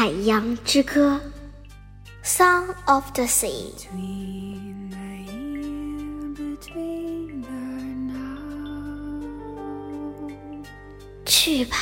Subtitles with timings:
[0.00, 1.20] 海洋之歌》
[2.26, 3.66] ，Song of the Sea。
[11.26, 11.76] 去吧，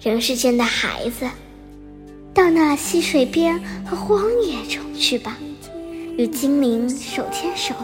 [0.00, 1.28] 人世间的孩子，
[2.32, 5.36] 到那溪水边和荒野中去吧，
[6.16, 7.74] 与精灵手牵手。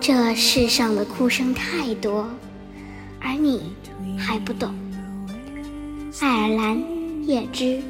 [0.00, 2.28] 这世上的哭声太多，
[3.20, 3.72] 而你
[4.18, 4.74] 还不懂。
[6.18, 6.82] 爱尔兰
[7.24, 7.80] 叶芝，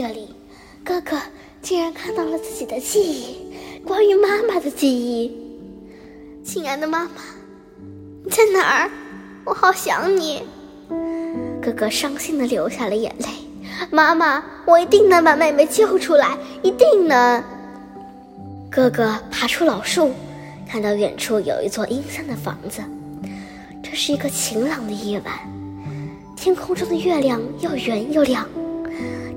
[0.00, 0.28] 这里，
[0.84, 1.20] 哥哥
[1.60, 3.36] 竟然看到了自己的记忆，
[3.84, 5.36] 关于妈妈的记忆。
[6.44, 7.10] 亲爱的妈妈，
[8.22, 8.90] 你在哪儿？
[9.44, 10.44] 我好想你。
[11.60, 13.26] 哥哥伤心的流下了眼泪。
[13.90, 17.42] 妈妈，我一定能把妹妹救出来，一定能。
[18.70, 20.12] 哥哥爬出老树，
[20.64, 22.80] 看到远处有一座阴森的房子。
[23.82, 25.34] 这是一个晴朗的夜晚，
[26.36, 28.46] 天空中的月亮又圆又亮，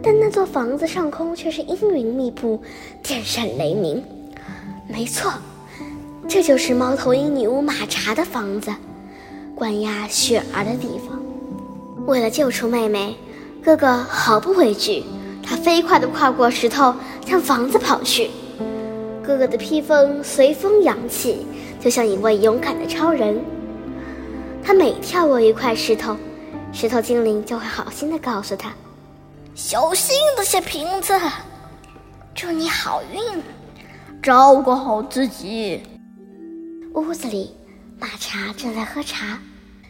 [0.04, 2.62] 但那座房子上空却是阴云密布，
[3.04, 4.04] 电闪雷鸣。
[4.88, 5.32] 没错，
[6.28, 8.74] 这就是猫头鹰女巫马查的房子，
[9.56, 11.22] 关押雪儿的地方。
[12.08, 13.16] 为了救出妹妹，
[13.64, 15.04] 哥哥毫不畏惧，
[15.44, 16.94] 他飞快地跨过石头，
[17.26, 18.32] 向房子跑去。
[19.24, 21.46] 哥哥的披风随风扬起，
[21.80, 23.40] 就像一位勇敢的超人。
[24.64, 26.18] 他每跳过一块石头，
[26.74, 28.74] 石头精灵就会好心的告诉他
[29.54, 31.14] ：“小心这些瓶子，
[32.34, 33.44] 祝你好运，
[34.24, 35.82] 照顾好自己。”
[36.96, 37.54] 屋子里，
[38.00, 39.38] 马查正在喝茶，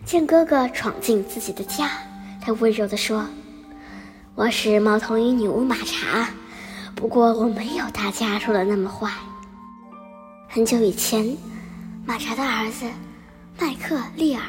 [0.03, 1.91] 见哥哥闯进自己的家，
[2.41, 3.23] 他温柔地说
[4.33, 6.29] ：“我是猫头鹰女巫马查。”
[6.95, 9.11] 不过我没有大家说的那么坏。
[10.49, 11.37] 很久以前，
[12.05, 12.85] 马查的儿子
[13.59, 14.41] 麦克利尔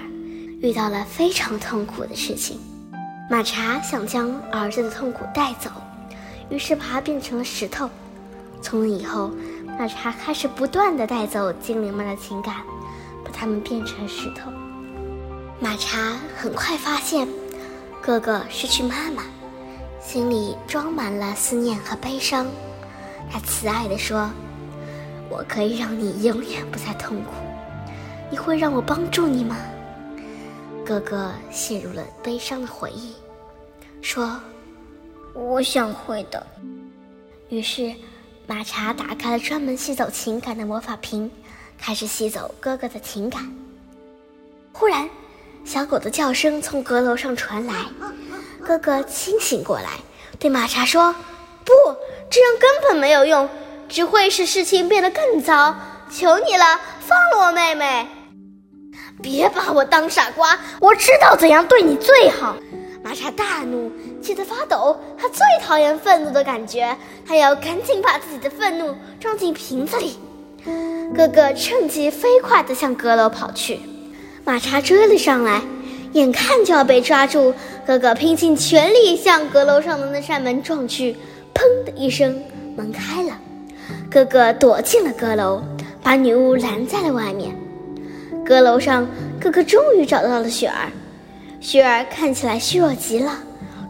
[0.61, 2.59] 遇到了非常痛苦的事情。
[3.31, 5.71] 马查想将儿子的痛苦带走，
[6.51, 7.89] 于是把它变成了石头。
[8.61, 9.31] 从那以后，
[9.79, 12.57] 马查开始不断的带走精灵们的情感，
[13.25, 14.51] 把它们变成石头。
[15.59, 17.27] 马查很快发现，
[18.01, 19.23] 哥哥失去妈妈。
[20.01, 22.47] 心里装满了思念和悲伤，
[23.31, 24.29] 他慈爱地说
[25.31, 27.31] ：“我可以让你永远不再痛苦，
[28.29, 29.57] 你会让我帮助你吗？”
[30.93, 33.15] 哥哥陷入了悲伤的回忆，
[34.03, 34.39] 说
[35.33, 36.47] ：“我想会的。”
[37.49, 37.95] 于是，
[38.47, 41.31] 马查打开了专门吸走情感的魔法瓶，
[41.79, 43.51] 开始吸走哥哥的情感。
[44.71, 45.09] 忽然，
[45.65, 47.87] 小狗的叫声从阁楼上传来。
[48.63, 49.93] 哥哥清醒过来，
[50.39, 51.11] 对马查说
[51.65, 51.73] ：“不，
[52.29, 53.49] 这样根本没有用，
[53.89, 55.75] 只会使事情变得更糟。
[56.11, 58.07] 求你了，放了我妹妹！
[59.23, 62.57] 别把我当傻瓜，我知道怎样对你最好。”
[63.05, 63.91] 马查大怒，
[64.21, 64.97] 气得发抖。
[65.19, 66.97] 他最讨厌愤怒的感觉，
[67.27, 70.17] 他要赶紧把自己的愤怒装进瓶子里。
[71.17, 73.81] 哥哥趁机飞快地向阁楼跑去，
[74.45, 75.61] 马查追了上来。
[76.13, 77.53] 眼看就要被抓住，
[77.87, 81.17] 哥哥拼尽全力向阁楼上的那扇门撞去，
[81.55, 82.41] 砰的一声，
[82.77, 83.37] 门开了，
[84.11, 85.61] 哥哥躲进了阁楼，
[86.03, 87.53] 把女巫拦在了外面。
[88.53, 89.09] 阁楼上，
[89.41, 90.93] 哥哥终于找到了雪儿。
[91.59, 93.33] 雪儿看起来虚弱极了，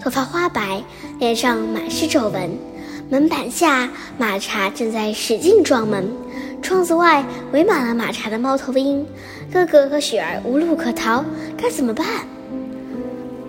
[0.00, 0.80] 头发花白，
[1.18, 2.48] 脸上满是皱纹。
[3.10, 6.08] 门板下，马查正在使劲撞门，
[6.62, 9.04] 窗子外围满了马查的猫头鹰。
[9.52, 11.24] 哥哥和雪儿无路可逃，
[11.56, 12.06] 该怎么办？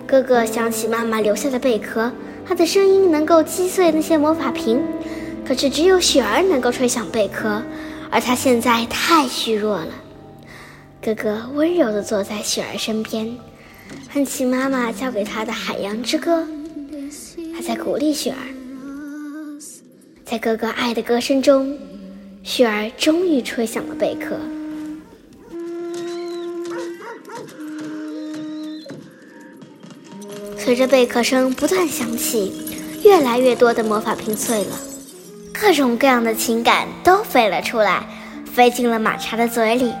[0.08, 2.10] 哥哥想起妈妈留下的贝壳，
[2.44, 4.82] 他的声音能够击碎那些魔法瓶，
[5.46, 7.62] 可是只有雪儿能够吹响贝壳，
[8.10, 9.86] 而他现在太虚弱了。
[11.04, 13.36] 哥哥温柔地坐在雪儿身边，
[14.10, 16.42] 哼起妈妈教给他的《海洋之歌》，
[17.54, 19.60] 他在鼓励雪儿。
[20.24, 21.78] 在哥哥爱的歌声中，
[22.42, 24.34] 雪儿终于吹响了贝壳。
[30.56, 32.50] 随着贝壳声不断响起，
[33.04, 34.78] 越来越多的魔法瓶碎了，
[35.52, 38.08] 各种各样的情感都飞了出来，
[38.54, 39.92] 飞进了马茶的嘴里。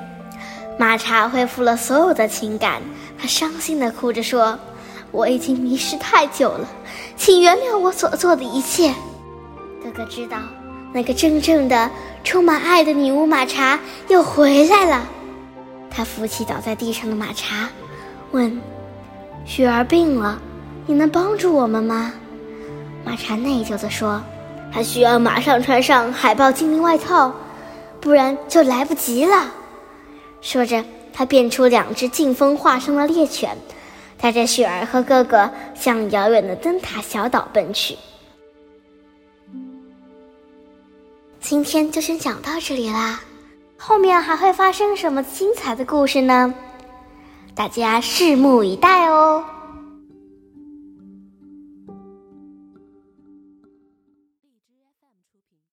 [0.78, 2.82] 马查恢复了所有的情感，
[3.18, 4.58] 他伤心地哭着说
[5.12, 6.68] ：“我已经迷失太久了，
[7.16, 8.92] 请原谅我所做的一切。”
[9.82, 10.38] 哥哥知道，
[10.92, 11.90] 那个真正的
[12.24, 13.78] 充满爱的女巫马查
[14.08, 15.06] 又回来了。
[15.90, 17.68] 他扶起倒在地上的马查，
[18.32, 18.60] 问
[19.46, 20.40] ：“雪儿病了？”
[20.86, 22.12] 你能帮助我们吗？
[23.04, 24.20] 马查内疚地说
[24.70, 27.32] ：“他需要马上穿上海豹精灵外套，
[28.00, 29.50] 不然就来不及了。”
[30.44, 33.56] 说着，他变出两只劲风化生的猎犬，
[34.20, 37.96] 带着雪儿和哥哥向遥远的灯塔小岛奔去。
[41.40, 43.20] 今天就先讲到这里啦，
[43.78, 46.52] 后面还会发生什么精彩的故事呢？
[47.54, 49.42] 大家拭目以待哦。